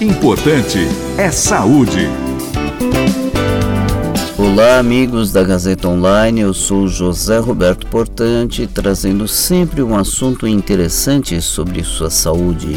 [0.00, 0.78] Importante
[1.16, 2.08] é saúde.
[4.38, 6.42] Olá, amigos da Gazeta Online.
[6.42, 12.76] Eu sou José Roberto Portante, trazendo sempre um assunto interessante sobre sua saúde.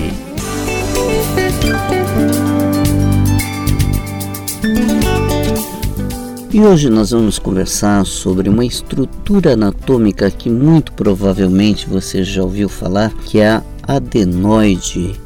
[6.51, 12.67] E hoje nós vamos conversar sobre uma estrutura anatômica que muito provavelmente você já ouviu
[12.67, 15.19] falar, que é a adenoide,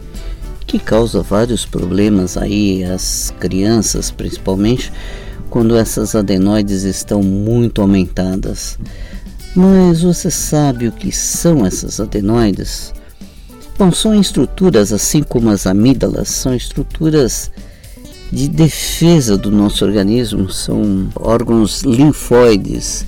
[0.78, 4.92] que causa vários problemas aí às crianças, principalmente
[5.50, 8.78] quando essas adenoides estão muito aumentadas.
[9.56, 12.94] Mas você sabe o que são essas adenoides?
[13.78, 17.50] Bom, são estruturas, assim como as amígdalas, são estruturas
[18.30, 23.06] de defesa do nosso organismo, são órgãos linfóides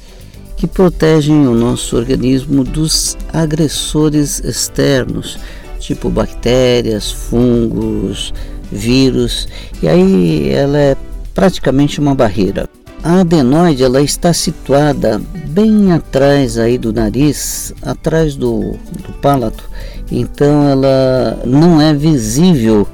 [0.55, 5.38] que protegem o nosso organismo dos agressores externos,
[5.80, 8.34] tipo bactérias, fungos,
[8.72, 9.48] vírus,
[9.81, 10.98] e aí ela é
[11.34, 12.70] praticamente uma barreira.
[13.04, 19.70] A adenoide ela está situada bem atrás aí do nariz, atrás do, do palato,
[20.12, 22.88] então ela não é visível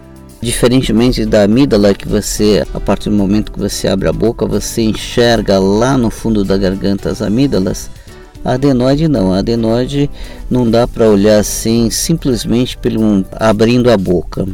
[0.43, 4.81] Diferentemente da amígdala que você, a partir do momento que você abre a boca, você
[4.81, 7.89] enxerga lá no fundo da garganta as amígdalas,
[8.43, 9.33] adenoide não.
[9.33, 10.09] Adenoide
[10.49, 14.47] não dá para olhar assim simplesmente pelo abrindo a boca.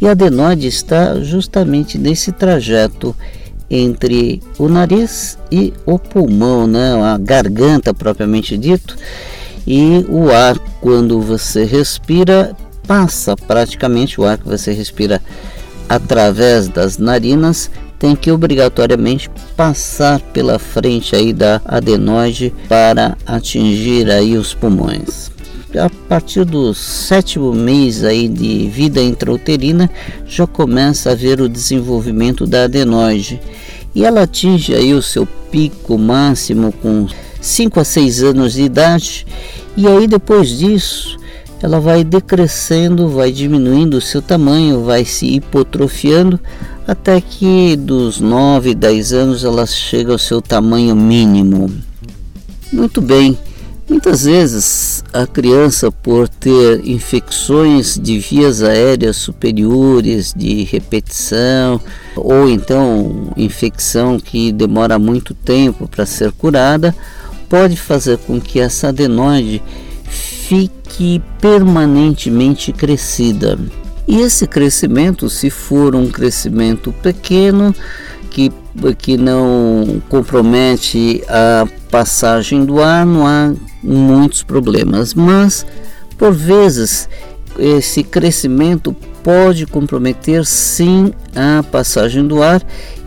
[0.00, 3.14] E a adenoide está justamente nesse trajeto
[3.70, 6.94] entre o nariz e o pulmão, né?
[7.02, 8.96] a garganta propriamente dito,
[9.66, 12.54] e o ar quando você respira
[12.86, 15.20] passa praticamente o ar que você respira
[15.88, 24.36] através das narinas tem que obrigatoriamente passar pela frente aí da adenoide para atingir aí
[24.36, 25.30] os pulmões.
[25.78, 29.90] A partir do sétimo mês aí de vida intrauterina
[30.26, 33.40] já começa a ver o desenvolvimento da adenoide
[33.94, 37.06] e ela atinge aí o seu pico máximo com
[37.40, 39.26] 5 a 6 anos de idade
[39.76, 41.18] e aí depois disso
[41.62, 46.38] ela vai decrescendo, vai diminuindo o seu tamanho, vai se hipotrofiando,
[46.86, 51.70] até que dos 9, 10 anos ela chega ao seu tamanho mínimo.
[52.72, 53.36] Muito bem,
[53.88, 61.80] muitas vezes a criança, por ter infecções de vias aéreas superiores, de repetição,
[62.14, 66.94] ou então infecção que demora muito tempo para ser curada,
[67.48, 69.62] pode fazer com que essa adenoide
[70.08, 73.58] fique permanentemente crescida.
[74.06, 77.74] E esse crescimento, se for um crescimento pequeno,
[78.30, 78.52] que,
[78.98, 83.52] que não compromete a passagem do ar, não há
[83.82, 85.14] muitos problemas.
[85.14, 85.66] Mas,
[86.16, 87.08] por vezes,
[87.58, 88.94] esse crescimento
[89.24, 92.62] pode comprometer sim a passagem do ar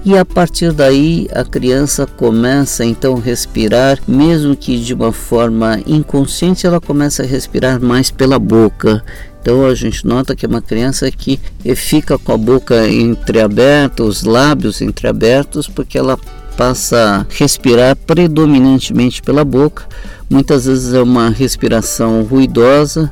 [0.05, 5.79] e a partir daí a criança começa então a respirar, mesmo que de uma forma
[5.85, 9.03] inconsciente, ela começa a respirar mais pela boca.
[9.41, 11.39] Então a gente nota que é uma criança que
[11.75, 16.17] fica com a boca entreaberta, os lábios entreabertos, porque ela
[16.57, 19.83] passa a respirar predominantemente pela boca.
[20.29, 23.11] Muitas vezes é uma respiração ruidosa,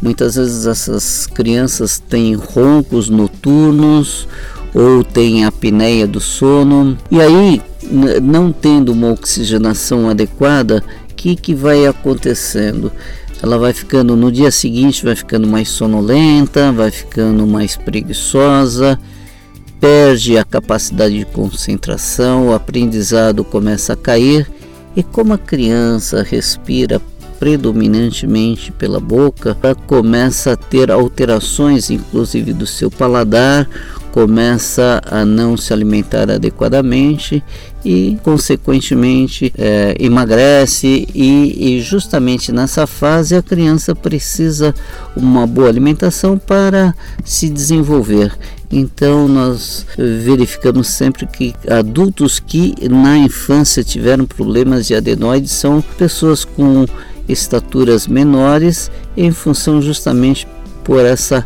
[0.00, 4.26] muitas vezes essas crianças têm roncos noturnos
[4.74, 6.98] ou tem a apneia do sono.
[7.10, 7.62] E aí,
[8.22, 12.90] não tendo uma oxigenação adequada, o que, que vai acontecendo?
[13.42, 18.98] Ela vai ficando no dia seguinte, vai ficando mais sonolenta, vai ficando mais preguiçosa,
[19.78, 24.50] perde a capacidade de concentração, o aprendizado começa a cair.
[24.96, 27.00] E como a criança respira
[27.38, 33.68] predominantemente pela boca, ela começa a ter alterações, inclusive do seu paladar,
[34.14, 37.42] começa a não se alimentar adequadamente
[37.84, 41.08] e, consequentemente, é, emagrece.
[41.12, 44.72] E, e justamente nessa fase a criança precisa
[45.16, 46.94] uma boa alimentação para
[47.24, 48.32] se desenvolver.
[48.70, 56.44] Então, nós verificamos sempre que adultos que na infância tiveram problemas de adenoides são pessoas
[56.44, 56.86] com
[57.28, 60.46] estaturas menores em função justamente
[60.84, 61.44] por essa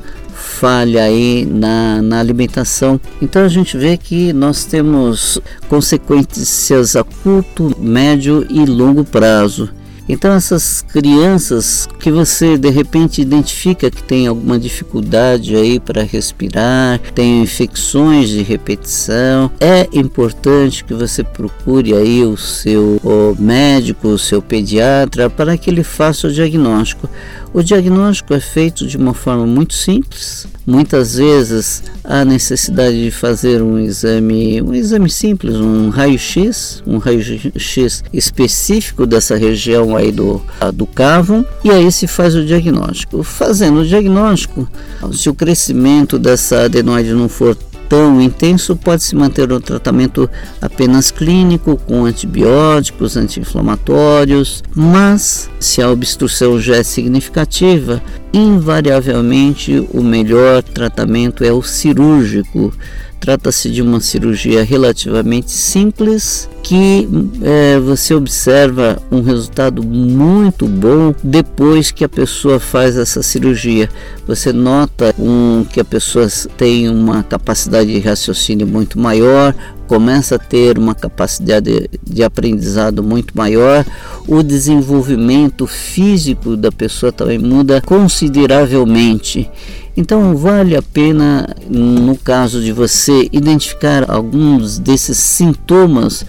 [0.58, 3.00] falha aí na, na alimentação.
[3.22, 9.70] Então a gente vê que nós temos consequências a curto, médio e longo prazo.
[10.08, 17.00] Então essas crianças que você de repente identifica que tem alguma dificuldade aí para respirar,
[17.14, 24.18] tem infecções de repetição, é importante que você procure aí o seu o médico, o
[24.18, 27.08] seu pediatra para que ele faça o diagnóstico.
[27.52, 30.46] O diagnóstico é feito de uma forma muito simples.
[30.66, 38.04] Muitas vezes há necessidade de fazer um exame, um exame simples, um raio-x, um raio-x
[38.12, 40.40] específico dessa região aí do,
[40.74, 43.22] do cavo, e aí se faz o diagnóstico.
[43.22, 44.68] Fazendo o diagnóstico,
[45.12, 47.56] se o crescimento dessa adenoide não for
[47.88, 50.28] tão intenso, pode-se manter o tratamento
[50.60, 58.02] apenas clínico, com antibióticos, anti-inflamatórios, mas se a obstrução já é significativa,
[58.32, 62.74] invariavelmente o melhor tratamento é o cirúrgico
[63.20, 67.08] Trata-se de uma cirurgia relativamente simples que
[67.40, 73.88] é, você observa um resultado muito bom depois que a pessoa faz essa cirurgia.
[74.26, 76.28] Você nota um, que a pessoa
[76.58, 79.54] tem uma capacidade de raciocínio muito maior,
[79.86, 83.82] começa a ter uma capacidade de aprendizado muito maior,
[84.26, 89.50] o desenvolvimento físico da pessoa também muda consideravelmente.
[89.96, 96.26] Então vale a pena, no caso de você identificar alguns desses sintomas,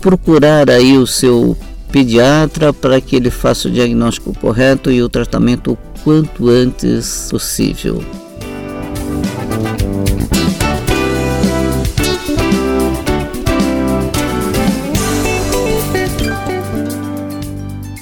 [0.00, 1.56] procurar aí o seu
[1.92, 8.02] pediatra para que ele faça o diagnóstico correto e o tratamento o quanto antes possível.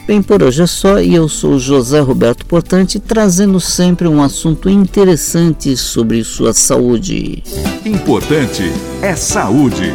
[0.06, 4.70] Bem, por hoje é só e eu sou José Roberto Portante, trazendo sempre um assunto
[4.70, 7.42] interessante sobre sua saúde.
[7.84, 8.72] Importante
[9.02, 9.92] é saúde.